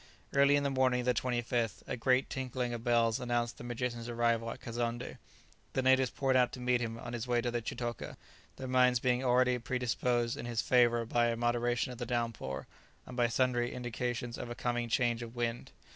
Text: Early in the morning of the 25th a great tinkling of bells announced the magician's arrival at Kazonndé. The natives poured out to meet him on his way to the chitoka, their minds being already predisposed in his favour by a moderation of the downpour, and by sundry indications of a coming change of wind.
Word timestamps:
Early 0.33 0.55
in 0.55 0.63
the 0.63 0.71
morning 0.71 1.01
of 1.01 1.05
the 1.05 1.13
25th 1.13 1.83
a 1.85 1.95
great 1.95 2.27
tinkling 2.27 2.73
of 2.73 2.83
bells 2.83 3.19
announced 3.19 3.59
the 3.59 3.63
magician's 3.63 4.09
arrival 4.09 4.49
at 4.49 4.59
Kazonndé. 4.59 5.19
The 5.73 5.83
natives 5.83 6.09
poured 6.09 6.35
out 6.35 6.51
to 6.53 6.59
meet 6.59 6.81
him 6.81 6.97
on 6.97 7.13
his 7.13 7.27
way 7.27 7.39
to 7.39 7.51
the 7.51 7.61
chitoka, 7.61 8.17
their 8.55 8.67
minds 8.67 8.99
being 8.99 9.23
already 9.23 9.59
predisposed 9.59 10.37
in 10.37 10.47
his 10.47 10.59
favour 10.59 11.05
by 11.05 11.27
a 11.27 11.35
moderation 11.35 11.91
of 11.91 11.99
the 11.99 12.07
downpour, 12.07 12.65
and 13.05 13.15
by 13.15 13.27
sundry 13.27 13.71
indications 13.75 14.39
of 14.39 14.49
a 14.49 14.55
coming 14.55 14.89
change 14.89 15.21
of 15.21 15.35
wind. 15.35 15.71